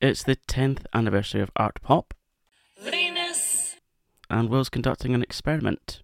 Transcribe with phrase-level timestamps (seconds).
[0.00, 2.14] It's the 10th anniversary of Art Pop,
[2.80, 3.76] Venus.
[4.30, 6.02] and Will's conducting an experiment.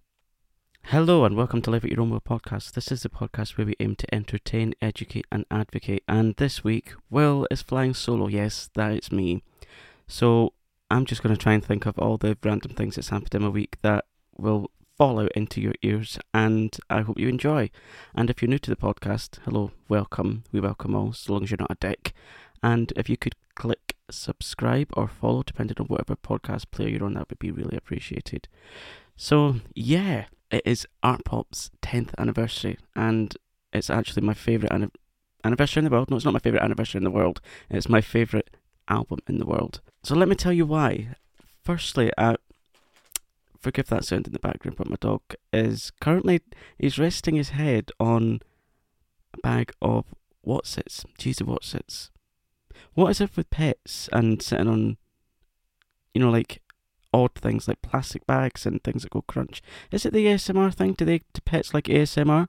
[0.87, 2.73] Hello, and welcome to Life at Your Own Will podcast.
[2.73, 6.03] This is the podcast where we aim to entertain, educate, and advocate.
[6.09, 8.27] And this week, Will is flying solo.
[8.27, 9.43] Yes, that is me.
[10.07, 10.51] So
[10.91, 13.43] I'm just going to try and think of all the random things that's happened in
[13.43, 14.03] my week that
[14.37, 17.69] will fall out into your ears, and I hope you enjoy.
[18.13, 20.43] And if you're new to the podcast, hello, welcome.
[20.51, 22.13] We welcome all, so long as you're not a dick.
[22.61, 27.13] And if you could click subscribe or follow, depending on whatever podcast player you're on,
[27.15, 28.47] that would be really appreciated.
[29.15, 33.35] So, yeah, it is Art Pop's 10th anniversary, and
[33.73, 34.91] it's actually my favourite anni-
[35.43, 36.09] anniversary in the world.
[36.09, 38.49] No, it's not my favourite anniversary in the world, it's my favourite
[38.87, 39.81] album in the world.
[40.03, 41.15] So, let me tell you why.
[41.63, 42.35] Firstly, uh,
[43.59, 46.41] forgive that sound in the background, but my dog is currently
[46.77, 48.41] he's resting his head on
[49.33, 50.05] a bag of
[50.41, 52.11] what's Wotsits, cheesy Wotsits.
[52.95, 54.97] What is it with pets and sitting on,
[56.13, 56.61] you know, like
[57.13, 59.61] odd things like plastic bags and things that go crunch?
[59.91, 60.93] Is it the ASMR thing?
[60.93, 62.47] Do they do pets like ASMR?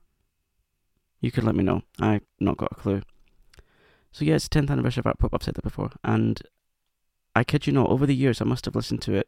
[1.21, 1.83] You could let me know.
[1.99, 3.01] I've not got a clue.
[4.11, 5.33] So yeah, it's the 10th anniversary of Art Pop.
[5.33, 6.41] I've said that before, and
[7.35, 9.27] I kid you not, over the years I must have listened to it.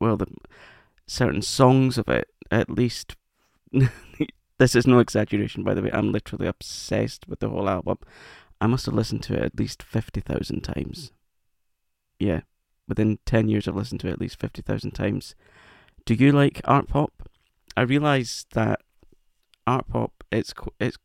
[0.00, 0.26] Well, the
[1.06, 3.16] certain songs of it at least.
[4.58, 5.90] this is no exaggeration, by the way.
[5.92, 7.98] I'm literally obsessed with the whole album.
[8.62, 11.10] I must have listened to it at least 50,000 times.
[12.20, 12.26] Hmm.
[12.26, 12.40] Yeah,
[12.86, 15.34] within 10 years I've listened to it at least 50,000 times.
[16.06, 17.28] Do you like art pop?
[17.76, 18.80] I realise that
[19.66, 20.96] art pop, it's, it's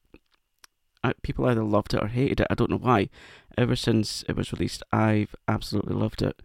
[1.23, 2.47] people either loved it or hated it.
[2.52, 3.09] I don't know why.
[3.58, 6.39] Ever since it was released, I've absolutely loved it.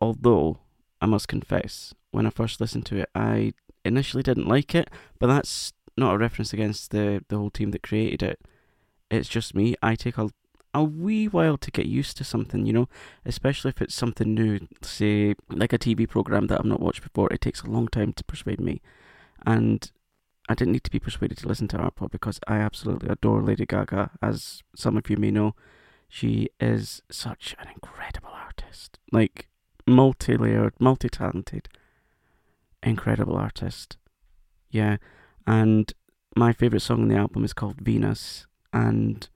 [0.00, 0.60] Although,
[1.00, 5.26] I must confess, when I first listened to it, I initially didn't like it, but
[5.26, 8.40] that's not a reference against the, the whole team that created it
[9.12, 9.74] it's just me.
[9.82, 10.30] I take a
[10.74, 12.88] a wee while to get used to something, you know,
[13.24, 17.28] especially if it's something new, say like a TV program that I've not watched before.
[17.32, 18.80] It takes a long time to persuade me,
[19.44, 19.90] and
[20.48, 23.42] I didn't need to be persuaded to listen to art pop because I absolutely adore
[23.42, 24.12] Lady Gaga.
[24.22, 25.54] As some of you may know,
[26.08, 29.48] she is such an incredible artist, like
[29.86, 31.68] multi-layered, multi-talented,
[32.82, 33.98] incredible artist.
[34.70, 34.96] Yeah,
[35.46, 35.92] and
[36.34, 39.28] my favorite song on the album is called Venus and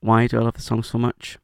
[0.00, 1.38] why do I love the song so much?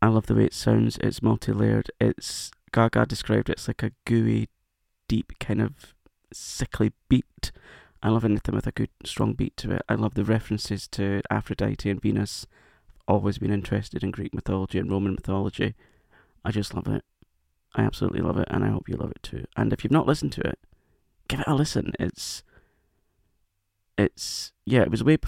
[0.00, 0.98] I love the way it sounds.
[1.00, 1.90] It's multi-layered.
[2.00, 3.52] It's Gaga described it.
[3.52, 4.48] It's like a gooey,
[5.06, 5.94] deep kind of
[6.32, 7.52] sickly beat.
[8.02, 9.82] I love anything with a good, strong beat to it.
[9.88, 12.46] I love the references to Aphrodite and Venus.
[13.06, 15.74] I've always been interested in Greek mythology and Roman mythology.
[16.44, 17.04] I just love it.
[17.74, 19.44] I absolutely love it, and I hope you love it too.
[19.56, 20.58] And if you've not listened to it,
[21.28, 21.92] give it a listen.
[22.00, 22.42] It's,
[23.96, 25.18] it's yeah, it was way.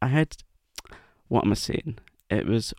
[0.00, 0.36] I had
[1.28, 1.98] what am I saying?
[2.30, 2.72] It was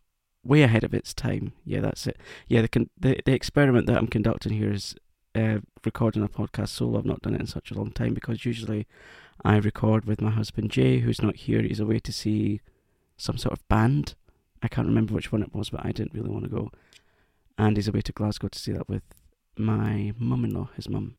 [0.43, 1.53] way ahead of its time.
[1.65, 2.17] Yeah, that's it.
[2.47, 4.95] Yeah, the con- the, the experiment that I'm conducting here is
[5.35, 6.99] uh, recording a podcast solo.
[6.99, 8.87] I've not done it in such a long time because usually
[9.43, 11.61] I record with my husband Jay, who's not here.
[11.61, 12.61] He's away to see
[13.17, 14.15] some sort of band.
[14.63, 16.71] I can't remember which one it was, but I didn't really want to go.
[17.57, 19.03] And he's away to Glasgow to see that with
[19.57, 21.17] my mum-in-law, his mum.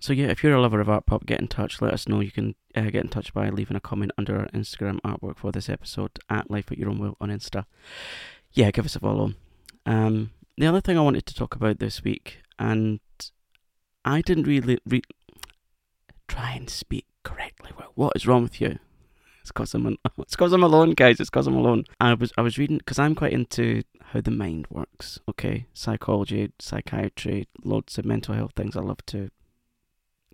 [0.00, 1.82] So yeah, if you're a lover of art pop, get in touch.
[1.82, 2.20] Let us know.
[2.20, 5.50] You can uh, get in touch by leaving a comment under our Instagram artwork for
[5.50, 7.64] this episode at Life at Your Own Will on Insta.
[8.52, 9.34] Yeah, give us a follow.
[9.86, 13.00] Um, the other thing I wanted to talk about this week, and
[14.04, 15.02] I didn't really re-
[16.28, 17.70] try and speak correctly.
[17.76, 18.78] Well, what is wrong with you?
[19.40, 19.86] It's because I'm
[20.18, 21.18] it's because I'm alone, guys.
[21.18, 21.84] It's because I'm alone.
[22.00, 23.82] I was I was reading because I'm quite into
[24.12, 25.18] how the mind works.
[25.28, 28.76] Okay, psychology, psychiatry, loads of mental health things.
[28.76, 29.30] I love to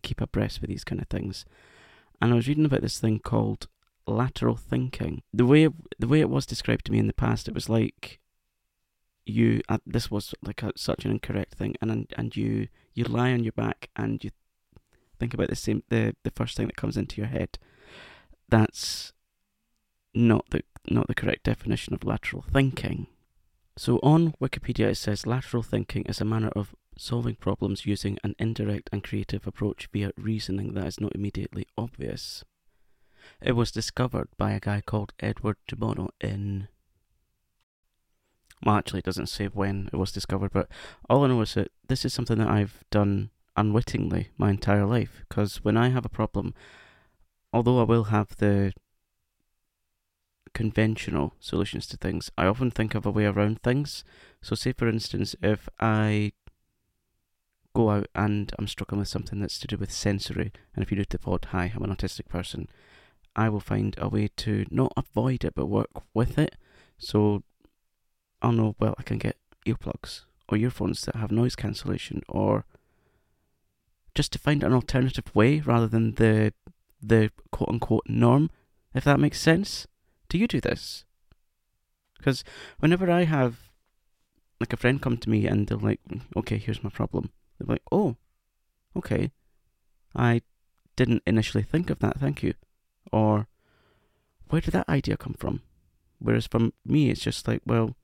[0.05, 1.45] keep abreast with these kind of things.
[2.21, 3.67] And I was reading about this thing called
[4.07, 5.23] lateral thinking.
[5.33, 8.21] The way the way it was described to me in the past, it was like
[9.27, 9.63] you.
[9.69, 13.43] Uh, this was like a, such an incorrect thing, and and you you lie on
[13.43, 14.31] your back and you
[15.19, 17.59] think about the same the the first thing that comes into your head.
[18.49, 19.13] That's
[20.15, 23.09] not the not the correct definition of lateral thinking.
[23.77, 28.35] So on Wikipedia it says lateral thinking is a manner of solving problems using an
[28.39, 32.45] indirect and creative approach via reasoning that is not immediately obvious.
[33.41, 36.69] It was discovered by a guy called Edward de Bono in.
[38.65, 40.69] Well, actually, it doesn't say when it was discovered, but
[41.09, 45.25] all I know is that this is something that I've done unwittingly my entire life.
[45.29, 46.55] Because when I have a problem,
[47.53, 48.73] although I will have the
[50.55, 54.05] conventional solutions to things, I often think of a way around things.
[54.41, 56.33] So, say for instance, if I
[57.75, 60.97] go out and I'm struggling with something that's to do with sensory, and if you
[60.97, 62.69] do the pod, hi, I'm an autistic person,
[63.37, 66.57] I will find a way to not avoid it but work with it.
[66.99, 67.43] So
[68.43, 69.37] oh know, well, I can get
[69.67, 72.65] earplugs or earphones that have noise cancellation, or
[74.15, 76.53] just to find an alternative way rather than the
[77.03, 78.51] the quote unquote norm,
[78.95, 79.87] if that makes sense.
[80.29, 81.05] Do you do this?
[82.19, 82.45] Because
[82.79, 83.71] whenever I have
[84.61, 86.01] like a friend come to me and they're like,
[86.37, 87.31] okay, here's my problem.
[87.59, 88.17] They're like, oh,
[88.97, 89.31] okay.
[90.15, 90.43] I
[90.97, 92.55] didn't initially think of that, thank you.
[93.13, 93.49] Or,
[94.49, 95.63] where did that idea come from?
[96.19, 97.97] Whereas from me, it's just like, well,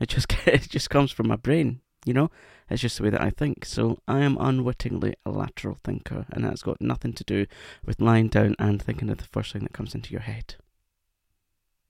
[0.00, 2.30] it just it just comes from my brain, you know.
[2.70, 3.64] It's just the way that I think.
[3.64, 7.46] So I am unwittingly a lateral thinker, and that's got nothing to do
[7.84, 10.56] with lying down and thinking of the first thing that comes into your head.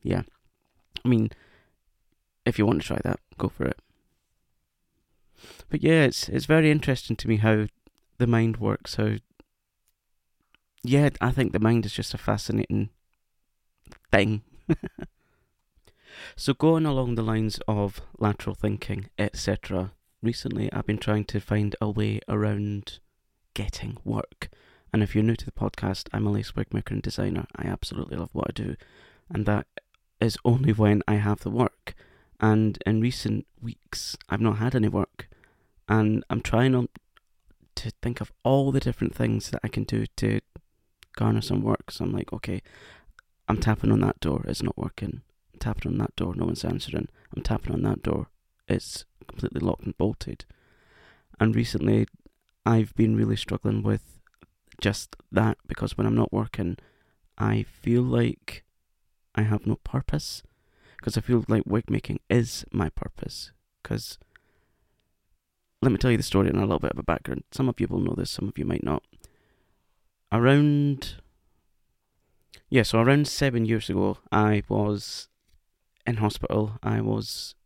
[0.03, 0.23] Yeah,
[1.05, 1.31] I mean,
[2.45, 3.79] if you want to try that, go for it.
[5.69, 7.67] But yeah, it's it's very interesting to me how
[8.19, 8.97] the mind works.
[8.97, 9.17] How
[10.85, 12.91] yeah, I think the mind is just a fascinating
[14.11, 14.43] thing.
[16.37, 19.93] so going along the lines of lateral thinking, etc.
[20.23, 22.99] Recently, I've been trying to find a way around
[23.55, 24.49] getting work.
[24.93, 27.47] And if you're new to the podcast, I'm a lace wig maker and designer.
[27.57, 28.77] I absolutely love what I do,
[29.31, 29.67] and that
[30.21, 31.95] is only when I have the work.
[32.41, 35.29] And in recent weeks, I've not had any work,
[35.89, 36.89] and I'm trying on
[37.77, 40.41] to think of all the different things that I can do to
[41.17, 41.91] garner some work.
[41.91, 42.63] So I'm like, okay,
[43.49, 45.23] I'm tapping on that door, it's not working.
[45.53, 47.09] I'm tapping on that door, no one's answering.
[47.35, 48.29] I'm tapping on that door,
[48.69, 50.45] it's completely locked and bolted.
[51.41, 52.07] And recently,
[52.65, 54.21] I've been really struggling with
[54.81, 56.77] just that because when I'm not working,
[57.39, 58.65] I feel like
[59.35, 60.43] I have no purpose.
[60.97, 63.51] Because I feel like wig making is my purpose.
[63.83, 64.19] Because
[65.83, 67.43] let me tell you the story and a little bit of a background.
[67.51, 69.03] Some of you will know this, some of you might not.
[70.31, 71.17] Around,
[72.71, 75.29] yeah, so around seven years ago, I was
[76.07, 76.79] in hospital.
[76.83, 77.57] I was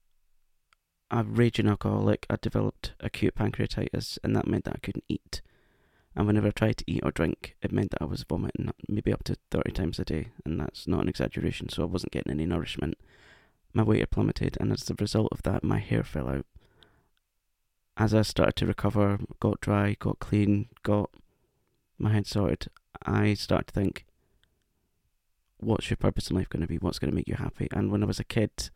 [1.11, 2.27] a raging alcoholic.
[2.31, 5.43] I developed acute pancreatitis, and that meant that I couldn't eat.
[6.17, 9.13] And whenever I tried to eat or drink, it meant that I was vomiting maybe
[9.13, 12.33] up to 30 times a day, and that's not an exaggeration, so I wasn't getting
[12.33, 12.97] any nourishment.
[13.75, 16.47] My weight had plummeted, and as a result of that, my hair fell out
[17.97, 21.11] as I started to recover, got dry, got clean, got
[21.99, 22.69] my head sorted,
[23.05, 24.05] I started to think,
[25.59, 26.77] what's your purpose in life going to be?
[26.77, 27.69] What's going to make you happy?
[27.73, 28.71] And when I was a kid,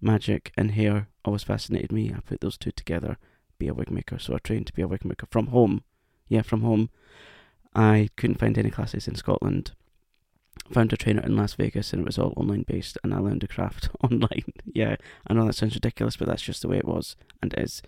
[0.00, 2.12] magic and hair always fascinated me.
[2.14, 3.16] I put those two together,
[3.58, 4.18] be a wig maker.
[4.18, 5.84] So I trained to be a wig maker from home.
[6.28, 6.90] Yeah, from home.
[7.74, 9.72] I couldn't find any classes in Scotland.
[10.72, 13.44] Found a trainer in Las Vegas and it was all online based and I learned
[13.44, 14.44] a craft online.
[14.64, 17.82] yeah, I know that sounds ridiculous, but that's just the way it was and is.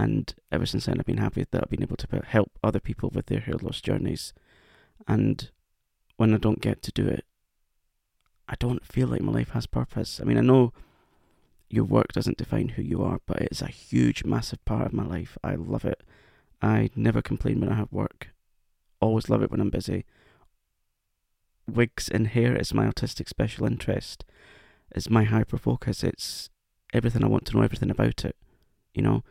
[0.00, 3.10] And ever since then, I've been happy that I've been able to help other people
[3.12, 4.32] with their hair loss journeys.
[5.06, 5.50] And
[6.16, 7.26] when I don't get to do it,
[8.48, 10.18] I don't feel like my life has purpose.
[10.18, 10.72] I mean, I know
[11.68, 15.04] your work doesn't define who you are, but it's a huge, massive part of my
[15.04, 15.36] life.
[15.44, 16.02] I love it.
[16.62, 18.28] I never complain when I have work.
[19.02, 20.06] Always love it when I'm busy.
[21.68, 24.24] Wigs and hair is my autistic special interest.
[24.92, 26.02] It's my hyper focus.
[26.02, 26.48] It's
[26.94, 28.36] everything I want to know everything about it.
[28.94, 29.24] You know,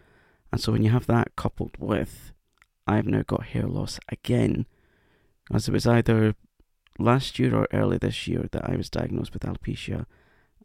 [0.52, 2.32] and so when you have that coupled with,
[2.88, 4.66] I've now got hair loss again,
[5.54, 6.36] as it was either
[6.98, 10.06] last year or early this year that I was diagnosed with alopecia,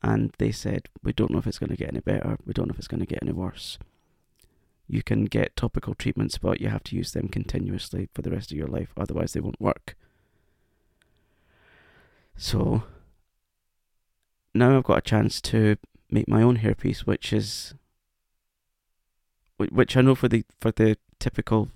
[0.03, 2.69] and they said, We don't know if it's going to get any better, we don't
[2.69, 3.79] know if it's going to get any worse.
[4.87, 8.51] You can get topical treatments, but you have to use them continuously for the rest
[8.51, 9.97] of your life, otherwise, they won't work.
[12.37, 12.83] So,
[14.55, 15.77] now I've got a chance to
[16.11, 17.75] make my own hairpiece, which is
[19.57, 21.71] which I know for the for the typical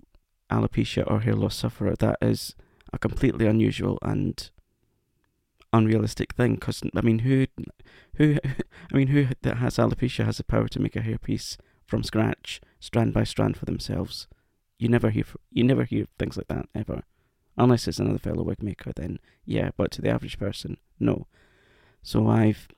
[0.51, 2.55] alopecia or hair loss sufferer, that is
[2.93, 4.51] a completely unusual and
[5.73, 6.55] unrealistic thing.
[6.55, 7.47] Because I mean, who,
[8.17, 8.39] who,
[8.93, 11.57] I mean, who that has alopecia has the power to make a hairpiece
[11.87, 14.29] from scratch, strand by strand for themselves.
[14.79, 17.03] You never hear you never hear things like that ever,
[17.57, 18.93] unless it's another fellow wig maker.
[18.95, 21.27] Then yeah, but to the average person, no.
[22.03, 22.69] So I've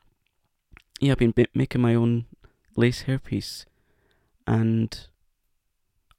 [1.01, 2.27] yeah, I've been making my own
[2.77, 3.65] lace hairpiece
[4.47, 5.07] and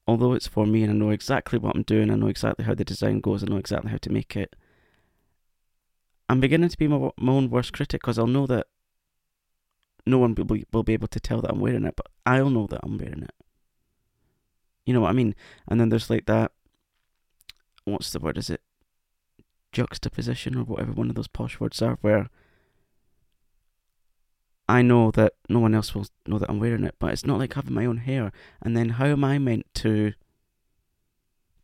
[0.08, 2.74] although it's for me and I know exactly what I'm doing, I know exactly how
[2.74, 4.56] the design goes, I know exactly how to make it,
[6.30, 8.68] I'm beginning to be my, my own worst critic because I'll know that
[10.06, 12.50] no one will be, will be able to tell that I'm wearing it, but I'll
[12.50, 13.34] know that I'm wearing it.
[14.86, 15.36] You know what I mean?
[15.68, 16.52] And then there's like that,
[17.84, 18.62] what's the word, is it?
[19.72, 22.30] Juxtaposition or whatever one of those posh words are, where
[24.68, 27.40] I know that no one else will know that I'm wearing it, but it's not
[27.40, 28.32] like having my own hair.
[28.62, 30.14] And then how am I meant to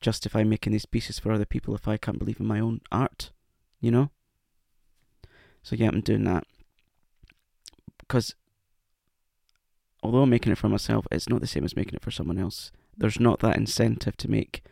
[0.01, 3.31] justify making these pieces for other people if I can't believe in my own art?
[3.79, 4.11] You know?
[5.63, 6.43] So yeah, I'm doing that.
[7.97, 8.35] Because
[10.03, 12.37] although I'm making it for myself, it's not the same as making it for someone
[12.37, 12.71] else.
[12.95, 14.63] There's not that incentive to make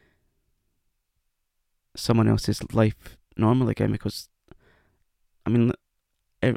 [1.95, 4.29] someone else's life normal again because,
[5.45, 5.71] I mean,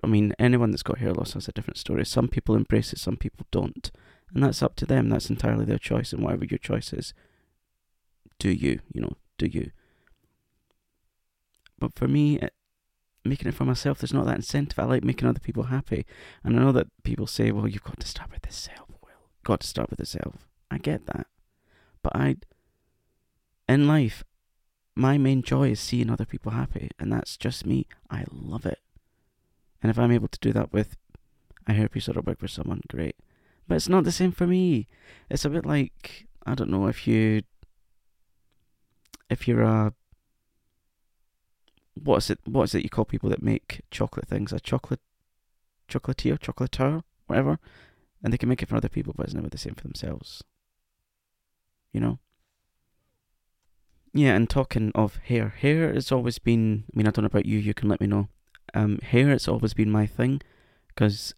[0.02, 2.04] I mean, anyone that's got hair loss has a different story.
[2.04, 3.90] Some people embrace it, some people don't.
[4.34, 5.08] And that's up to them.
[5.08, 6.12] That's entirely their choice.
[6.12, 7.14] And whatever your choice is,
[8.38, 9.70] do you, you know, do you.
[11.78, 12.52] But for me, it,
[13.24, 14.78] making it for myself, there's not that incentive.
[14.78, 16.04] I like making other people happy.
[16.44, 19.30] And I know that people say, well, you've got to start with the self, Will.
[19.44, 20.46] Got to start with the self.
[20.70, 21.26] I get that.
[22.02, 22.36] But I,
[23.68, 24.24] in life,
[24.94, 26.90] my main joy is seeing other people happy.
[26.98, 27.86] And that's just me.
[28.10, 28.80] I love it.
[29.82, 30.96] And if I'm able to do that with
[31.66, 33.16] I hope you sort of work for someone, great.
[33.68, 34.88] But it's not the same for me.
[35.28, 37.42] It's a bit like, I don't know, if you,
[39.28, 39.92] if you're a
[42.02, 42.38] what is it?
[42.44, 44.52] What is it you call people that make chocolate things?
[44.52, 45.00] A chocolate,
[45.88, 47.58] chocolatier, chocolateur, whatever,
[48.22, 50.42] and they can make it for other people, but it's never the same for themselves.
[51.92, 52.18] You know.
[54.14, 56.84] Yeah, and talking of hair, hair has always been.
[56.92, 57.58] I mean, I don't know about you.
[57.58, 58.28] You can let me know.
[58.78, 60.40] Um, hair has always been my thing,
[60.88, 61.34] because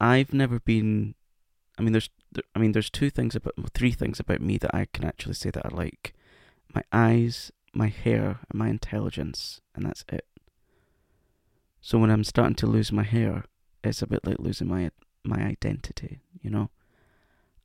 [0.00, 1.14] I've never been.
[1.78, 2.10] I mean, there's.
[2.54, 5.50] I mean, there's two things about three things about me that I can actually say
[5.50, 6.14] that I like.
[6.74, 10.26] My eyes my hair and my intelligence, and that's it.
[11.80, 13.44] So when I'm starting to lose my hair,
[13.84, 14.90] it's a bit like losing my
[15.24, 16.70] my identity, you know.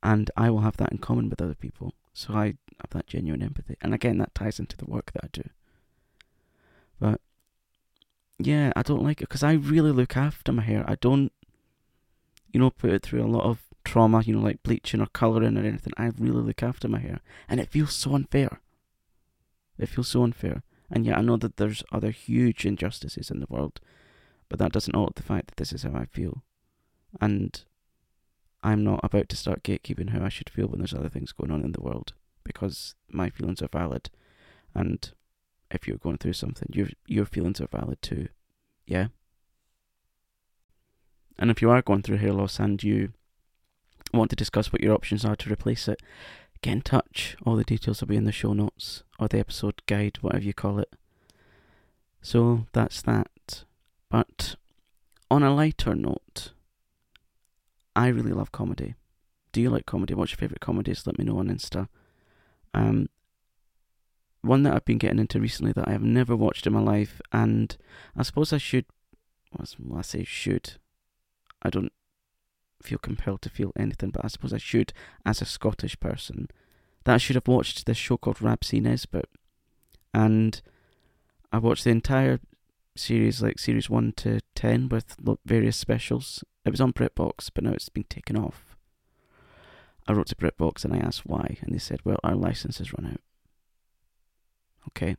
[0.02, 1.94] And I will have that in common with other people.
[2.14, 3.78] So I have that genuine empathy.
[3.82, 5.50] And again, that ties into the work that I do.
[8.40, 10.84] Yeah, I don't like it because I really look after my hair.
[10.88, 11.32] I don't,
[12.52, 15.58] you know, put it through a lot of trauma, you know, like bleaching or colouring
[15.58, 15.94] or anything.
[15.98, 17.22] I really look after my hair.
[17.48, 18.60] And it feels so unfair.
[19.78, 20.64] It feels so unfair.
[20.92, 23.80] And yet I know that there's other huge injustices in the world,
[24.50, 26.44] but that doesn't alter the fact that this is how I feel.
[27.22, 27.64] And
[28.62, 31.52] I'm not about to start gatekeeping how I should feel when there's other things going
[31.52, 32.14] on in the world,
[32.44, 34.10] because my feelings are valid.
[34.76, 35.12] And
[35.74, 38.28] if you're going through something, your your feelings are valid too.
[38.86, 39.08] Yeah?
[41.38, 43.14] And if you are going through hair loss and you
[44.14, 46.02] want to discuss what your options are to replace it,
[46.62, 47.36] get in touch.
[47.46, 50.54] All the details will be in the show notes or the episode guide, whatever you
[50.54, 50.94] call it.
[52.22, 53.66] So that's that.
[54.10, 54.56] But
[55.32, 56.54] on a lighter note,
[57.96, 58.96] I really love comedy.
[59.52, 60.14] Do you like comedy?
[60.14, 61.06] What's your favourite comedies?
[61.06, 61.88] Let me know on Insta.
[62.74, 63.08] Um,
[64.44, 67.22] one that I've been getting into recently that I have never watched in my life,
[67.32, 67.76] and
[68.16, 68.86] I suppose I should.
[69.80, 70.74] Well, I say should.
[71.62, 71.94] I don't
[72.82, 74.92] feel compelled to feel anything, but I suppose I should,
[75.26, 76.50] as a Scottish person,
[77.06, 78.80] that I should have watched this show called Rab C.
[78.80, 79.30] Nesbitt.
[80.14, 80.62] And
[81.52, 82.40] I watched the entire
[82.96, 86.44] series, like series 1 to 10, with various specials.
[86.66, 88.76] It was on BritBox, but now it's been taken off.
[90.06, 92.92] I wrote to BritBox and I asked why, and they said, well, our license has
[92.92, 93.22] run out.
[94.90, 95.16] Okay.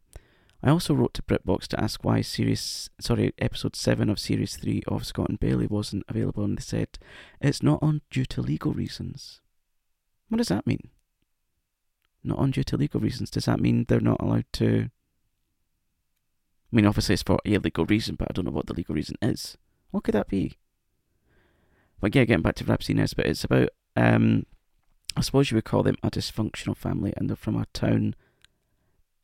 [0.62, 4.82] I also wrote to BritBox to ask why series, sorry, episode 7 of series 3
[4.88, 6.98] of Scott and Bailey wasn't available, and they said
[7.38, 9.42] it's not on due to legal reasons.
[10.30, 10.88] What does that mean?
[12.22, 13.30] Not on due to legal reasons.
[13.30, 14.88] Does that mean they're not allowed to?
[16.72, 18.94] I mean, obviously it's for a legal reason, but I don't know what the legal
[18.94, 19.58] reason is.
[19.90, 20.56] What could that be?
[22.00, 22.94] But yeah, getting back to Rab C.
[22.94, 24.46] Nesbitt, it's about, um,
[25.14, 28.14] I suppose you would call them a dysfunctional family, and they're from a town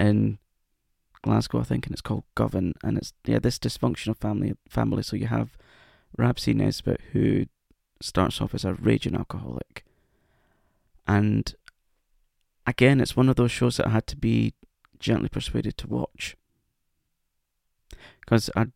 [0.01, 0.39] in
[1.23, 2.75] Glasgow, I think, and it's called Govan.
[2.83, 5.03] And it's yeah, this dysfunctional family family.
[5.03, 5.57] So you have
[6.17, 6.53] Rab C.
[6.53, 7.47] Nesbitt, who
[8.01, 9.85] starts off as a raging alcoholic,
[11.07, 11.55] and
[12.67, 14.55] again, it's one of those shows that I had to be
[14.99, 16.37] gently persuaded to watch.
[18.21, 18.67] Because I,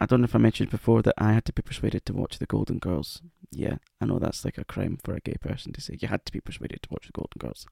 [0.00, 2.38] I don't know if I mentioned before that I had to be persuaded to watch
[2.38, 3.22] The Golden Girls.
[3.50, 5.96] Yeah, I know that's like a crime for a gay person to say.
[6.00, 7.66] You had to be persuaded to watch The Golden Girls.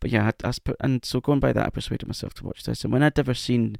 [0.00, 2.84] But yeah, I, and so going by that, I persuaded myself to watch this.
[2.84, 3.76] And when I'd ever seen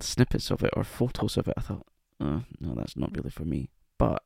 [0.00, 1.86] snippets of it or photos of it, I thought,
[2.20, 3.70] oh, no, that's not really for me.
[3.98, 4.22] But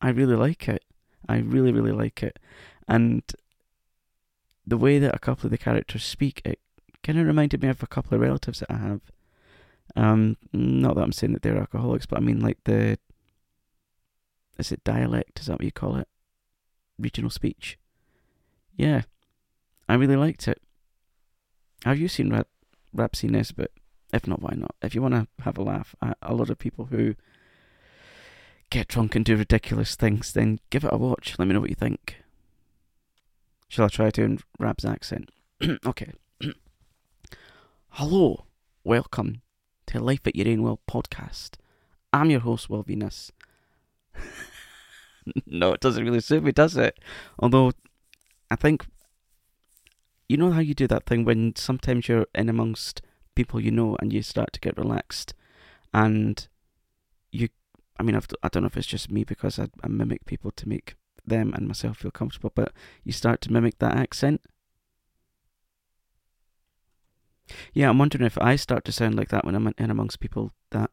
[0.00, 0.84] I really like it.
[1.28, 2.38] I really, really like it.
[2.86, 3.22] And
[4.66, 6.60] the way that a couple of the characters speak, it
[7.02, 9.00] kind of reminded me of a couple of relatives that I have.
[9.96, 12.98] Um, not that I'm saying that they're alcoholics, but I mean like the
[14.58, 15.40] is it dialect?
[15.40, 16.08] Is that what you call it?
[16.98, 17.78] Regional speech.
[18.76, 19.02] Yeah,
[19.88, 20.60] I really liked it.
[21.84, 22.44] Have you seen
[22.92, 23.26] Rab C.
[23.26, 23.72] Nesbitt?
[24.12, 24.74] If not, why not?
[24.82, 27.14] If you want to have a laugh at a lot of people who
[28.70, 31.36] get drunk and do ridiculous things, then give it a watch.
[31.38, 32.22] Let me know what you think.
[33.68, 35.30] Shall I try doing Rab's accent?
[35.86, 36.12] okay.
[37.90, 38.44] Hello,
[38.84, 39.42] welcome
[39.86, 41.52] to Life at Will podcast.
[42.12, 43.32] I'm your host, Will Venus.
[45.46, 46.98] no, it doesn't really suit me, does it?
[47.38, 47.72] Although,
[48.50, 48.86] I think,
[50.28, 53.02] you know how you do that thing when sometimes you're in amongst
[53.34, 55.34] people you know and you start to get relaxed,
[55.92, 56.48] and
[57.32, 57.48] you,
[57.98, 60.50] I mean, I've, I don't know if it's just me because I, I mimic people
[60.52, 62.72] to make them and myself feel comfortable, but
[63.04, 64.42] you start to mimic that accent.
[67.72, 70.52] Yeah, I'm wondering if I start to sound like that when I'm in amongst people
[70.70, 70.90] that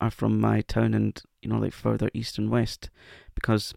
[0.00, 2.88] are from my town and you know like further east and west,
[3.34, 3.74] because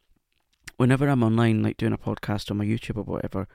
[0.78, 3.48] whenever I'm online, like doing a podcast on my YouTube or whatever,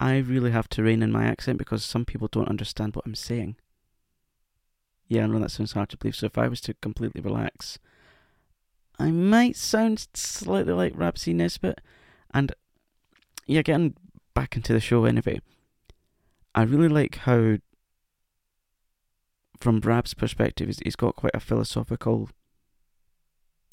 [0.00, 3.14] I really have to rein in my accent because some people don't understand what I'm
[3.14, 3.56] saying.
[5.08, 6.16] Yeah, I know that sounds hard to believe.
[6.16, 7.78] So if I was to completely relax,
[8.98, 11.34] I might sound slightly like Rab C.
[11.34, 11.82] Nesbitt.
[12.32, 12.54] And
[13.46, 13.94] yeah, getting
[14.32, 15.42] back into the show anyway,
[16.54, 17.58] I really like how,
[19.60, 22.30] from Rab's perspective, he's, he's got quite a philosophical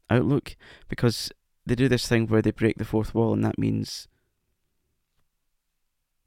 [0.10, 0.58] outlook
[0.90, 1.32] because
[1.66, 4.10] they do this thing where they break the fourth wall, and that means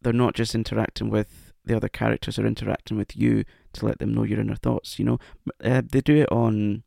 [0.02, 4.14] they're not just interacting with the other characters, they're interacting with you to let them
[4.14, 4.98] know your inner thoughts.
[4.98, 5.18] You know,
[5.62, 6.82] uh, they do it on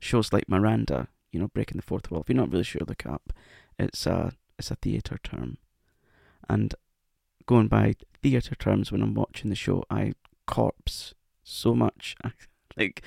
[0.00, 1.08] shows like Miranda.
[1.32, 2.22] You know, breaking the fourth wall.
[2.22, 3.32] If you're not really sure, look up.
[3.78, 5.58] It's a it's a theatre term,
[6.48, 6.74] and
[7.46, 10.12] going by theatre terms when I'm watching the show, I
[10.46, 12.16] corpse so much.
[12.76, 13.02] like,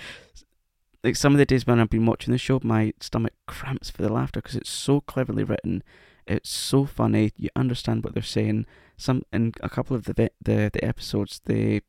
[1.03, 4.01] like some of the days when I've been watching the show, my stomach cramps for
[4.01, 5.83] the laughter because it's so cleverly written.
[6.29, 7.31] It's so funny.
[7.35, 8.67] You understand what they're saying.
[8.97, 11.81] Some in a couple of the the the episodes, they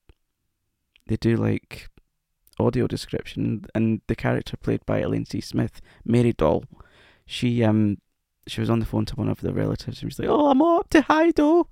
[1.06, 1.88] they do like
[2.58, 5.40] audio description, and the character played by Elaine C.
[5.40, 6.64] Smith, Mary Doll,
[7.30, 7.98] she um
[8.46, 10.62] she was on the phone to one of the relatives and she's like, "Oh, I'm
[10.62, 11.68] up to high doh,"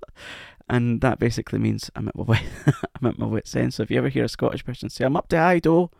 [0.69, 2.43] and that basically means I'm at my wit,
[3.01, 3.73] I'm at my wit's end.
[3.73, 5.91] So if you ever hear a Scottish person say, "I'm up to high doh,"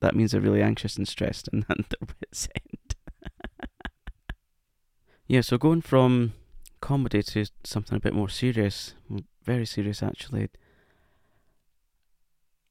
[0.00, 2.83] that means they're really anxious and stressed and at their wit's end.
[5.26, 6.32] Yeah, so going from
[6.80, 8.94] comedy to something a bit more serious,
[9.42, 10.48] very serious actually.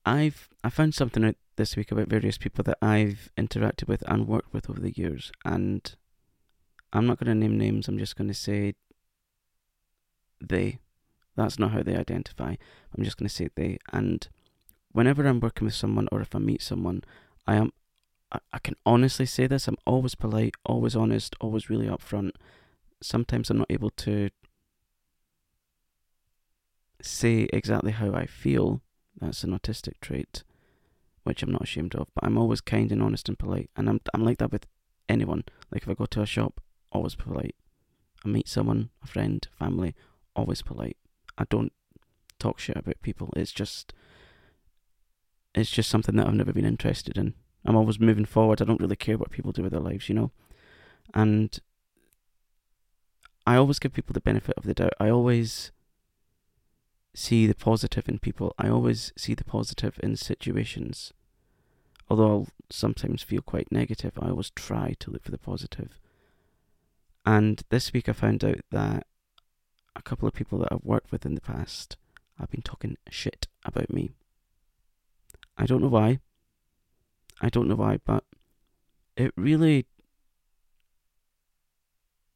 [0.05, 4.27] I've I found something out this week about various people that I've interacted with and
[4.27, 5.95] worked with over the years, and
[6.91, 7.87] I'm not going to name names.
[7.87, 8.75] I'm just going to say
[10.41, 10.79] they.
[11.35, 12.55] That's not how they identify.
[12.95, 13.79] I'm just going to say they.
[13.91, 14.27] And
[14.91, 17.03] whenever I'm working with someone or if I meet someone,
[17.47, 17.71] I am.
[18.51, 19.67] I, can honestly say this.
[19.67, 22.31] I'm always polite, always honest, always really upfront.
[23.01, 24.29] Sometimes I'm not able to
[27.01, 28.81] say exactly how I feel.
[29.19, 30.43] That's an autistic trait,
[31.23, 32.07] which I'm not ashamed of.
[32.15, 34.65] But I'm always kind and honest and polite, and I'm I'm like that with
[35.07, 35.43] anyone.
[35.71, 37.55] Like if I go to a shop, always polite.
[38.25, 39.95] I meet someone, a friend, family,
[40.35, 40.97] always polite.
[41.37, 41.73] I don't
[42.39, 43.31] talk shit about people.
[43.35, 43.93] It's just
[45.53, 47.35] it's just something that I've never been interested in.
[47.65, 48.61] I'm always moving forward.
[48.61, 50.31] I don't really care what people do with their lives, you know?
[51.13, 51.57] And
[53.45, 54.93] I always give people the benefit of the doubt.
[54.99, 55.71] I always
[57.13, 58.53] see the positive in people.
[58.57, 61.13] I always see the positive in situations.
[62.09, 65.99] Although I'll sometimes feel quite negative, I always try to look for the positive.
[67.25, 69.07] And this week I found out that
[69.95, 71.97] a couple of people that I've worked with in the past
[72.39, 74.11] have been talking shit about me.
[75.57, 76.19] I don't know why.
[77.43, 78.23] I don't know why, but
[79.17, 79.85] it really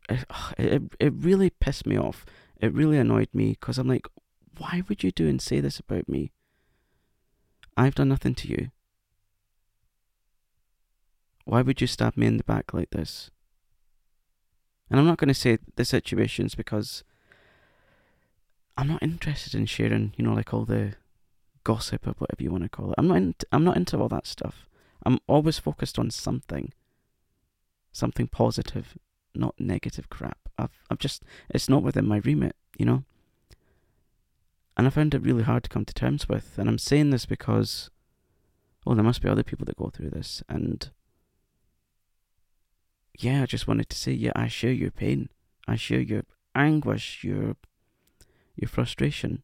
[0.09, 0.25] it,
[0.57, 2.25] it, it really pissed me off.
[2.59, 4.05] It really annoyed me because I'm like,
[4.57, 6.33] why would you do and say this about me?
[7.77, 8.71] I've done nothing to you.
[11.45, 13.31] Why would you stab me in the back like this?
[14.89, 17.03] And I'm not going to say the situations because
[18.75, 20.95] I'm not interested in sharing, you know, like all the
[21.63, 22.95] gossip or whatever you want to call it.
[22.97, 24.67] I'm not into, I'm not into all that stuff.
[25.05, 26.73] I'm always focused on something,
[27.91, 28.97] something positive,
[29.33, 30.37] not negative crap.
[30.57, 33.03] I've I've just it's not within my remit, you know.
[34.75, 36.57] And I found it really hard to come to terms with.
[36.57, 37.89] And I'm saying this because,
[38.85, 40.91] well, there must be other people that go through this, and
[43.17, 45.29] yeah, I just wanted to say, yeah, I share your pain.
[45.67, 46.23] I share your
[46.55, 47.55] anguish, your
[48.55, 49.43] your frustration.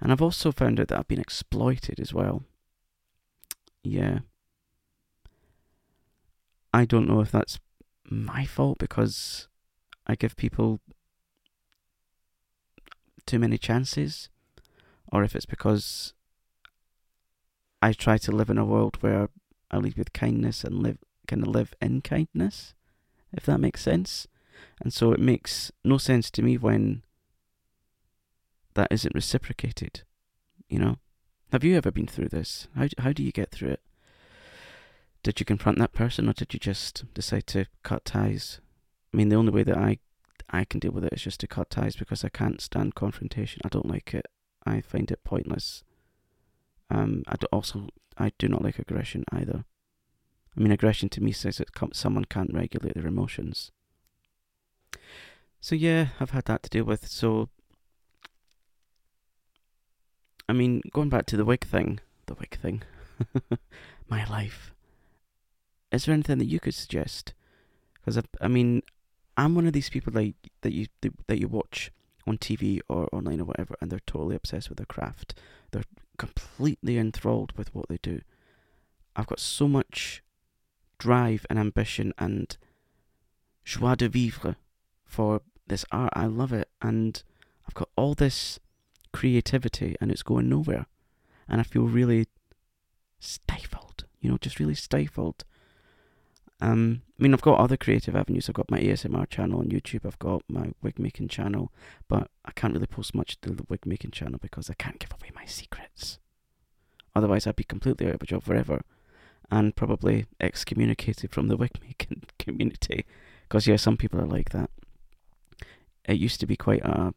[0.00, 2.42] And I've also found out that I've been exploited as well.
[3.84, 4.20] Yeah.
[6.72, 7.60] I don't know if that's
[8.10, 9.46] my fault because
[10.06, 10.80] I give people
[13.26, 14.28] too many chances,
[15.12, 16.14] or if it's because
[17.80, 19.28] I try to live in a world where
[19.70, 22.74] I lead with kindness and live kind of live in kindness,
[23.32, 24.26] if that makes sense.
[24.80, 27.02] And so it makes no sense to me when
[28.74, 30.02] that isn't reciprocated,
[30.68, 30.96] you know?
[31.54, 32.66] Have you ever been through this?
[32.74, 33.80] How, how do you get through it?
[35.22, 38.60] Did you confront that person, or did you just decide to cut ties?
[39.12, 39.98] I mean, the only way that I
[40.50, 43.60] I can deal with it is just to cut ties because I can't stand confrontation.
[43.64, 44.26] I don't like it.
[44.66, 45.84] I find it pointless.
[46.90, 47.86] Um, I do also
[48.18, 49.64] I do not like aggression either.
[50.56, 53.70] I mean, aggression to me says that someone can't regulate their emotions.
[55.60, 57.06] So yeah, I've had that to deal with.
[57.06, 57.48] So,
[60.48, 62.82] I mean, going back to the wig thing, the wig thing,
[64.08, 64.72] my life.
[65.90, 67.34] Is there anything that you could suggest?
[67.94, 68.82] Because I, I mean,
[69.36, 70.86] I'm one of these people like that you
[71.26, 71.90] that you watch
[72.26, 75.38] on TV or online or whatever, and they're totally obsessed with their craft.
[75.70, 75.84] They're
[76.18, 78.20] completely enthralled with what they do.
[79.16, 80.22] I've got so much
[80.98, 82.56] drive and ambition and
[83.64, 84.56] joie de vivre
[85.04, 86.12] for this art.
[86.14, 87.22] I love it, and
[87.66, 88.58] I've got all this
[89.14, 90.86] creativity, and it's going nowhere,
[91.48, 92.26] and I feel really
[93.20, 94.04] stifled.
[94.20, 95.44] You know, just really stifled.
[96.60, 98.48] Um, I mean, I've got other creative avenues.
[98.48, 100.04] I've got my ASMR channel on YouTube.
[100.04, 101.72] I've got my wig making channel,
[102.08, 105.12] but I can't really post much to the wig making channel because I can't give
[105.12, 106.18] away my secrets.
[107.14, 108.82] Otherwise, I'd be completely out of a job forever,
[109.48, 113.04] and probably excommunicated from the wig making community.
[113.48, 114.70] Because yeah, some people are like that.
[116.04, 117.14] It used to be quite a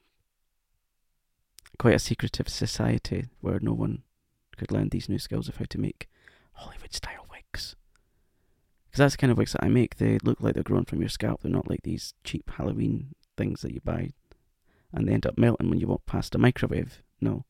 [1.88, 4.04] quite a secretive society where no one
[4.58, 6.10] could learn these new skills of how to make
[6.52, 7.78] Hollywood style wigs.
[8.84, 9.96] Because that's the kind of wigs that I make.
[9.96, 11.42] They look like they're grown from your scalp.
[11.42, 14.10] They're not like these cheap Halloween things that you buy
[14.92, 17.02] and they end up melting when you walk past a microwave.
[17.22, 17.46] No.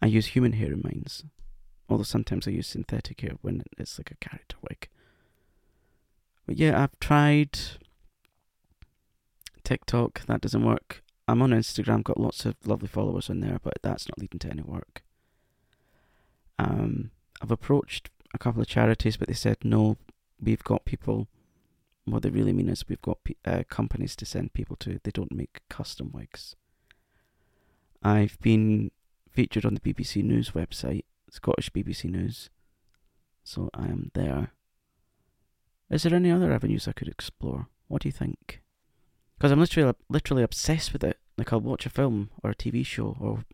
[0.00, 1.04] I use human hair in mine.
[1.88, 4.88] Although sometimes I use synthetic hair when it's like a character wig.
[6.46, 7.58] But yeah, I've tried
[9.64, 10.26] TikTok.
[10.26, 11.02] That doesn't work.
[11.32, 14.50] I'm on Instagram, got lots of lovely followers on there, but that's not leading to
[14.50, 15.02] any work.
[16.58, 19.96] Um, I've approached a couple of charities, but they said no,
[20.38, 21.28] we've got people.
[22.04, 23.16] What they really mean is we've got
[23.46, 25.00] uh, companies to send people to.
[25.02, 26.54] They don't make custom wigs.
[28.02, 28.90] I've been
[29.30, 32.50] featured on the BBC News website, Scottish BBC News,
[33.42, 34.50] so I am there.
[35.88, 37.68] Is there any other avenues I could explore?
[37.88, 38.60] What do you think?
[39.38, 41.18] Because I'm literally literally obsessed with it.
[41.36, 43.44] Like I'll watch a film or a TV show or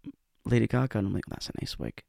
[0.45, 2.03] Lady Gaga, and I'm like, that's a nice wig.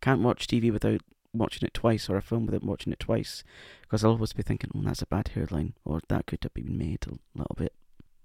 [0.00, 1.00] Can't watch TV without
[1.32, 3.44] watching it twice or a film without watching it twice
[3.82, 6.78] because I'll always be thinking, oh, that's a bad hairline or that could have been
[6.78, 7.74] made a little bit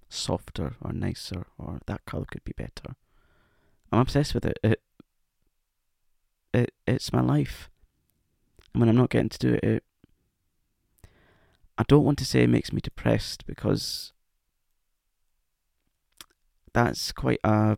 [0.10, 2.96] softer or nicer or that colour could be better.
[3.92, 4.60] I'm obsessed with it.
[4.64, 4.82] It,
[6.54, 7.70] it it's my life.
[8.74, 9.84] And when I'm not getting to do it, it
[11.78, 14.14] I don't want to say it makes me depressed because
[16.74, 17.78] that's quite a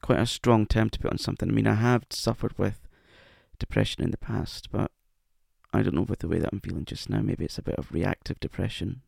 [0.00, 1.48] quite a strong term to put on something.
[1.48, 2.86] I mean, I have suffered with
[3.58, 4.92] depression in the past, but
[5.72, 7.20] I don't know with the way that I'm feeling just now.
[7.20, 9.02] Maybe it's a bit of reactive depression.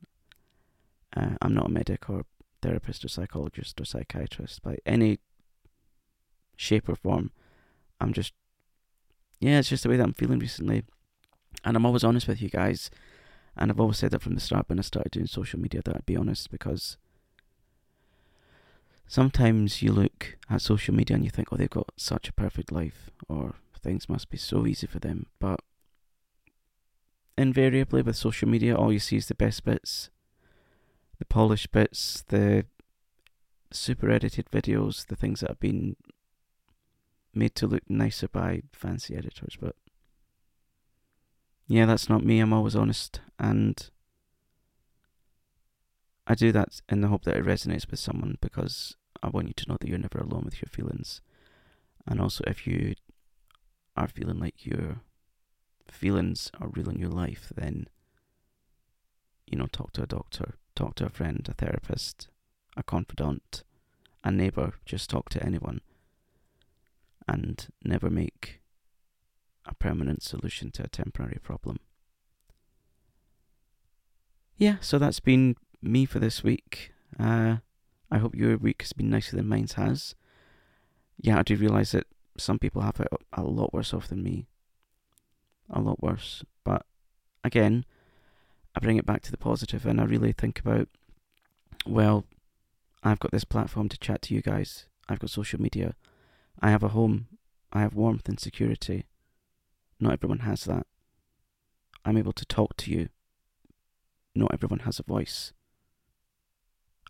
[1.17, 2.25] Uh, I'm not a medic or
[2.63, 5.21] therapist or psychologist or psychiatrist by any
[6.57, 7.31] shape or form.
[8.01, 8.33] I'm just,
[9.39, 10.83] yeah, it's just the way that I'm feeling recently.
[11.65, 12.91] And I'm always honest with you guys.
[13.59, 15.97] And I've always said that from the start when I started doing social media that
[15.97, 16.97] I'd be honest because
[19.09, 22.71] sometimes you look at social media and you think, oh, they've got such a perfect
[22.71, 25.27] life, or things must be so easy for them.
[25.41, 25.61] But
[27.37, 30.11] invariably, with social media, all you see is the best bits,
[31.19, 32.67] the polished bits, the
[33.73, 35.97] super edited videos, the things that have been
[37.35, 39.57] made to look nicer by fancy editors.
[39.61, 39.75] But
[41.69, 42.41] yeah, that's not me.
[42.41, 43.21] I'm always honest.
[43.39, 43.91] And
[46.27, 49.55] I do that in the hope that it resonates with someone because I want you
[49.55, 51.21] to know that you're never alone with your feelings.
[52.07, 52.95] And also, if you
[53.97, 55.01] are feeling like your
[55.91, 57.87] feelings are real in your life, then,
[59.47, 62.29] you know, talk to a doctor, talk to a friend, a therapist,
[62.79, 63.63] a confidant,
[64.25, 65.83] a neighbour, just talk to anyone.
[67.27, 68.63] And never make
[69.69, 71.79] a permanent solution to a temporary problem.
[74.57, 76.93] Yeah, so that's been me for this week.
[77.19, 77.59] Uh,
[78.11, 80.15] I hope your week has been nicer than mine has.
[81.21, 84.47] Yeah, I do realise that some people have it a lot worse off than me.
[85.71, 86.45] A lot worse.
[86.65, 86.87] But
[87.45, 87.85] again,
[88.75, 90.89] I bring it back to the positive and I really think about,
[91.87, 92.25] well,
[93.03, 94.87] I've got this platform to chat to you guys.
[95.09, 95.95] I've got social media.
[96.61, 97.29] I have a home.
[97.73, 99.07] I have warmth and security.
[100.01, 100.87] Not everyone has that.
[102.05, 103.09] I'm able to talk to you.
[104.35, 105.53] Not everyone has a voice.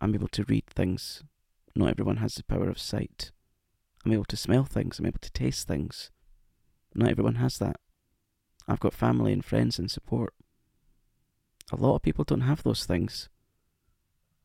[0.01, 1.23] I'm able to read things.
[1.75, 3.31] Not everyone has the power of sight.
[4.05, 4.97] I'm able to smell things.
[4.97, 6.09] I'm able to taste things.
[6.95, 7.77] Not everyone has that.
[8.67, 10.33] I've got family and friends and support.
[11.71, 13.29] A lot of people don't have those things.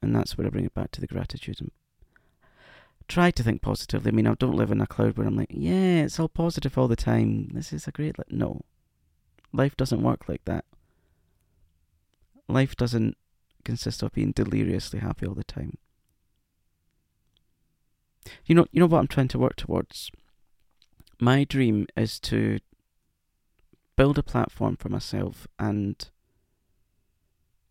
[0.02, 1.70] And that's where I bring it back to the gratitude and
[3.08, 4.10] try to think positively.
[4.10, 6.76] I mean, I don't live in a cloud where I'm like, yeah, it's all positive
[6.78, 7.50] all the time.
[7.52, 8.16] This is a great.
[8.30, 8.62] No.
[9.52, 10.64] Life doesn't work like that.
[12.48, 13.16] Life doesn't
[13.64, 15.78] consist of being deliriously happy all the time.
[18.46, 20.10] You know, you know what I'm trying to work towards.
[21.20, 22.58] My dream is to
[23.96, 26.10] build a platform for myself and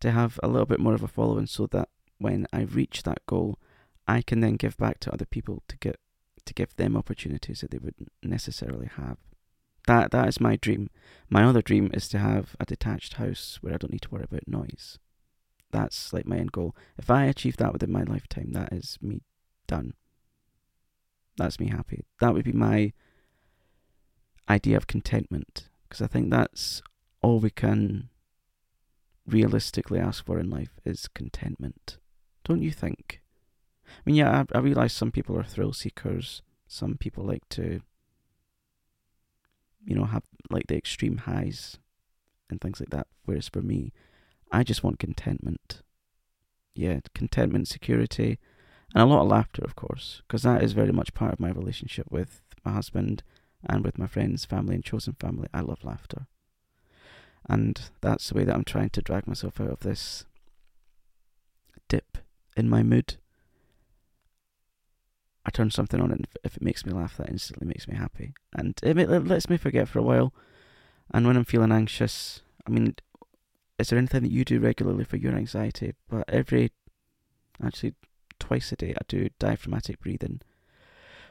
[0.00, 3.24] to have a little bit more of a following, so that when I reach that
[3.26, 3.58] goal,
[4.06, 5.98] I can then give back to other people to get
[6.44, 9.16] to give them opportunities that they wouldn't necessarily have.
[9.86, 10.90] That that is my dream.
[11.28, 14.24] My other dream is to have a detached house where I don't need to worry
[14.24, 14.98] about noise.
[15.70, 16.76] That's like my end goal.
[16.96, 19.22] If I achieve that within my lifetime, that is me
[19.66, 19.94] done.
[21.36, 22.04] That's me happy.
[22.20, 22.92] That would be my
[24.48, 25.68] idea of contentment.
[25.88, 26.80] Because I think that's
[27.22, 28.08] all we can
[29.26, 31.98] realistically ask for in life is contentment.
[32.44, 33.20] Don't you think?
[33.86, 36.42] I mean, yeah, I, I realise some people are thrill seekers.
[36.66, 37.80] Some people like to,
[39.84, 41.78] you know, have like the extreme highs
[42.50, 43.06] and things like that.
[43.24, 43.92] Whereas for me,
[44.50, 45.82] I just want contentment.
[46.74, 48.38] Yeah, contentment, security,
[48.94, 51.50] and a lot of laughter, of course, because that is very much part of my
[51.50, 53.22] relationship with my husband
[53.64, 55.48] and with my friends, family, and chosen family.
[55.54, 56.26] I love laughter.
[57.48, 60.24] And that's the way that I'm trying to drag myself out of this
[61.88, 62.18] dip
[62.56, 63.16] in my mood.
[65.46, 68.32] I turn something on, and if it makes me laugh, that instantly makes me happy.
[68.54, 70.32] And it, it lets me forget for a while.
[71.12, 72.94] And when I'm feeling anxious, I mean,
[73.78, 75.94] is there anything that you do regularly for your anxiety?
[76.08, 76.72] But every,
[77.62, 77.94] actually,
[78.38, 80.40] twice a day, I do diaphragmatic breathing,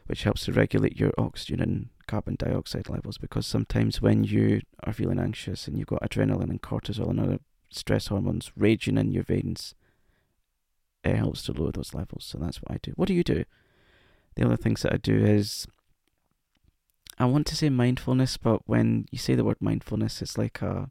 [0.06, 3.17] which helps to regulate your oxygen and carbon dioxide levels.
[3.17, 7.39] Because sometimes when you are feeling anxious and you've got adrenaline and cortisol and other
[7.71, 9.73] stress hormones raging in your veins,
[11.04, 12.26] it helps to lower those levels.
[12.26, 12.91] So that's what I do.
[12.95, 13.45] What do you do?
[14.36, 15.67] The other things that I do is
[17.19, 20.89] I want to say mindfulness, but when you say the word mindfulness, it's like a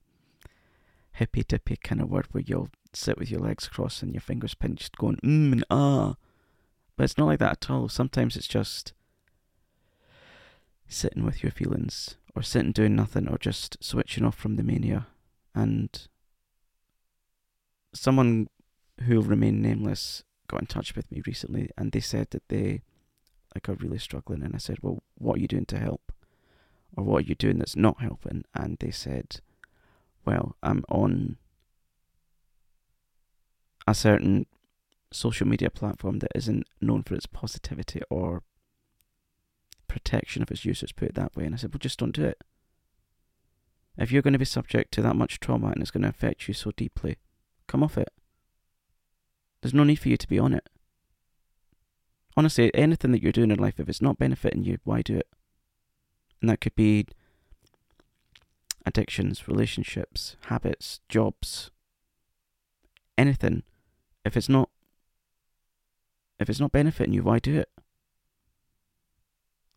[1.12, 4.54] hippy dippy kind of word where you'll sit with your legs crossed and your fingers
[4.54, 6.16] pinched, going mm and ah.
[6.96, 7.88] But it's not like that at all.
[7.88, 8.92] Sometimes it's just
[10.86, 15.06] sitting with your feelings, or sitting doing nothing, or just switching off from the mania.
[15.54, 16.06] And
[17.94, 18.48] someone
[19.00, 22.82] who will remain nameless got in touch with me recently, and they said that they
[23.54, 24.42] like are really struggling.
[24.42, 26.12] And I said, "Well, what are you doing to help,
[26.96, 29.40] or what are you doing that's not helping?" And they said
[30.24, 31.36] well, I'm on
[33.86, 34.46] a certain
[35.10, 38.42] social media platform that isn't known for its positivity or
[39.88, 41.44] protection of its users, put it that way.
[41.44, 42.42] And I said, well, just don't do it.
[43.98, 46.48] If you're going to be subject to that much trauma and it's going to affect
[46.48, 47.18] you so deeply,
[47.66, 48.10] come off it.
[49.60, 50.68] There's no need for you to be on it.
[52.36, 55.28] Honestly, anything that you're doing in life, if it's not benefiting you, why do it?
[56.40, 57.06] And that could be
[58.86, 61.70] addictions, relationships, habits, jobs,
[63.16, 63.62] anything.
[64.24, 64.70] If it's not
[66.38, 67.68] if it's not benefiting you, why do it?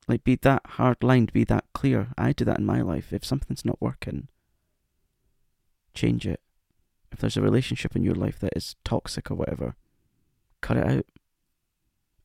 [0.07, 2.09] Like be that hard lined, be that clear.
[2.17, 3.11] I do that in my life.
[3.11, 4.27] If something's not working,
[5.93, 6.39] change it.
[7.11, 9.75] If there's a relationship in your life that is toxic or whatever,
[10.61, 11.05] cut it out.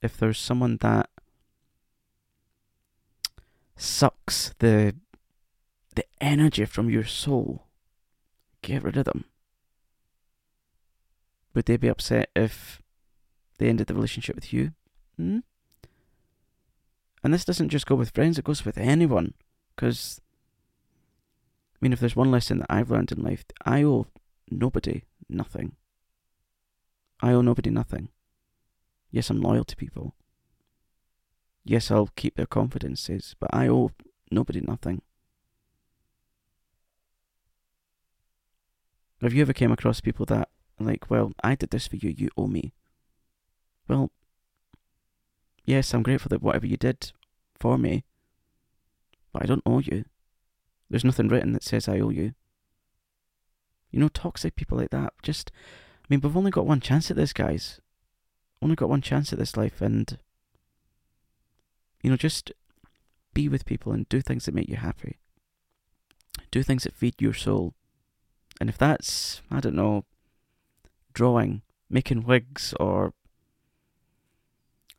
[0.02, 1.10] If there's someone that
[3.76, 4.94] sucks the
[5.94, 7.66] the energy from your soul.
[8.62, 9.24] Get rid of them.
[11.54, 12.80] Would they be upset if
[13.58, 14.72] they ended the relationship with you?
[15.16, 15.38] Hmm?
[17.24, 19.34] And this doesn't just go with friends, it goes with anyone.
[19.74, 20.20] Because,
[21.74, 24.06] I mean, if there's one lesson that I've learned in life, I owe
[24.50, 25.72] nobody nothing.
[27.20, 28.08] I owe nobody nothing.
[29.10, 30.14] Yes, I'm loyal to people.
[31.64, 33.90] Yes, I'll keep their confidences, but I owe
[34.30, 35.02] nobody nothing.
[39.20, 42.30] Have you ever came across people that like, well, I did this for you, you
[42.36, 42.72] owe me?
[43.86, 44.10] Well,
[45.64, 47.12] yes, I'm grateful that whatever you did
[47.58, 48.04] for me,
[49.32, 50.04] but I don't owe you.
[50.88, 52.32] There's nothing written that says I owe you.
[53.90, 55.50] You know, toxic people like that, just,
[56.02, 57.80] I mean, we've only got one chance at this, guys.
[58.62, 60.18] Only got one chance at this life, and,
[62.02, 62.52] you know, just
[63.32, 65.18] be with people and do things that make you happy.
[66.50, 67.74] Do things that feed your soul.
[68.60, 70.04] And if that's, I don't know,
[71.14, 73.14] drawing, making wigs, or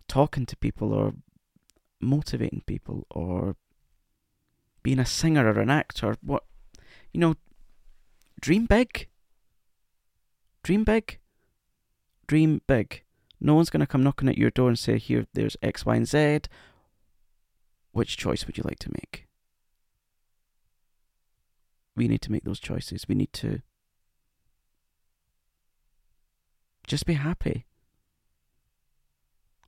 [0.08, 1.14] talking to people, or
[2.00, 3.56] motivating people, or
[4.82, 6.44] being a singer or an actor, what
[7.14, 7.36] you know,
[8.40, 9.08] dream big.
[10.64, 11.20] Dream big.
[12.28, 13.04] Dream big.
[13.42, 15.96] No one's going to come knocking at your door and say, Here, there's X, Y,
[15.96, 16.42] and Z.
[17.92, 19.28] Which choice would you like to make?
[21.96, 23.06] We need to make those choices.
[23.10, 23.62] We need to
[26.88, 27.66] just be happy.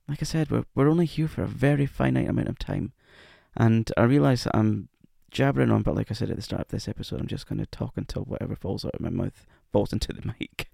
[0.08, 2.92] Like I said, we're, we're only here for a very finite amount of time.
[3.56, 4.88] And I realise that I'm
[5.30, 7.58] jabbering on, but like I said at the start of this episode, I'm just going
[7.58, 10.70] to talk until whatever falls out of my mouth falls into the mic.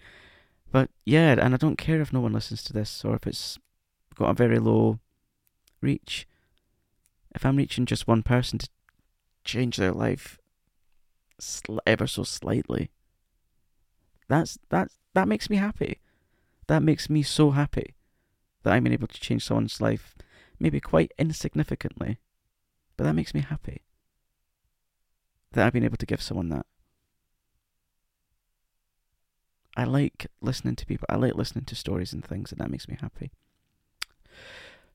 [0.70, 3.58] But yeah, and I don't care if no one listens to this or if it's
[4.14, 5.00] got a very low
[5.80, 6.26] reach.
[7.34, 8.68] If I'm reaching just one person to
[9.44, 10.38] change their life
[11.86, 12.90] ever so slightly,
[14.28, 16.00] that's that that makes me happy.
[16.66, 17.94] That makes me so happy
[18.62, 20.14] that been able to change someone's life,
[20.58, 22.18] maybe quite insignificantly,
[22.96, 23.82] but that makes me happy.
[25.52, 26.66] That I've been able to give someone that.
[29.76, 31.06] I like listening to people.
[31.08, 33.30] I like listening to stories and things, and that makes me happy.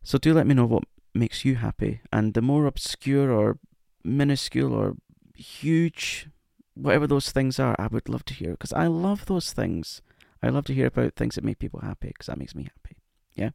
[0.04, 0.84] So do let me know what
[1.14, 3.58] makes you happy, and the more obscure or
[4.04, 4.96] minuscule or
[5.36, 6.30] huge,
[6.76, 10.02] whatever those things are, I would love to hear because I love those things.
[10.44, 12.98] I love to hear about things that make people happy because that makes me happy.
[13.34, 13.52] Yeah.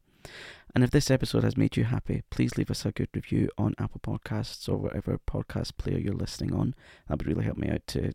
[0.74, 3.74] And if this episode has made you happy, please leave us a good review on
[3.78, 6.74] Apple Podcasts or whatever podcast player you're listening on.
[7.08, 8.12] That would really help me out to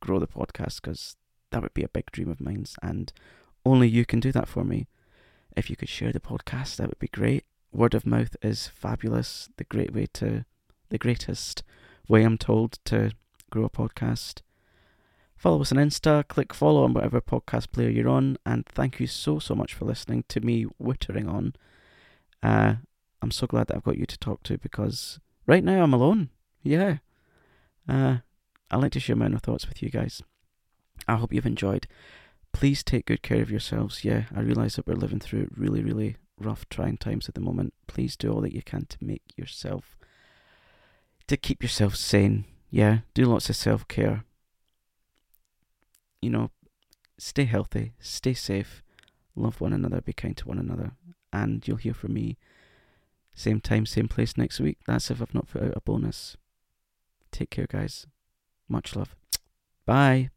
[0.00, 1.16] grow the podcast because
[1.56, 2.66] that would be a big dream of mine.
[2.82, 3.10] And
[3.64, 4.88] only you can do that for me.
[5.56, 7.46] If you could share the podcast, that would be great.
[7.72, 9.48] Word of mouth is fabulous.
[9.56, 10.44] The great way to,
[10.90, 11.62] the greatest
[12.08, 13.12] way I'm told to
[13.48, 14.42] grow a podcast.
[15.34, 19.06] Follow us on Insta, click follow on whatever podcast player you're on, and thank you
[19.06, 21.54] so, so much for listening to me wittering on.
[22.42, 22.74] Uh,
[23.22, 26.28] I'm so glad that I've got you to talk to because right now I'm alone.
[26.62, 26.98] Yeah.
[27.88, 28.18] Uh,
[28.70, 30.22] I like to share my own thoughts with you guys.
[31.08, 31.86] I hope you've enjoyed.
[32.52, 34.04] Please take good care of yourselves.
[34.04, 37.74] Yeah, I realise that we're living through really, really rough, trying times at the moment.
[37.86, 39.96] Please do all that you can to make yourself,
[41.26, 42.44] to keep yourself sane.
[42.70, 44.24] Yeah, do lots of self care
[46.26, 46.50] you know,
[47.18, 48.82] stay healthy, stay safe,
[49.34, 50.92] love one another, be kind to one another,
[51.32, 52.36] and you'll hear from me
[53.32, 54.78] same time, same place next week.
[54.86, 56.36] That's if I've not put out a bonus.
[57.30, 58.06] Take care, guys.
[58.68, 59.14] Much love.
[59.84, 60.30] Bye.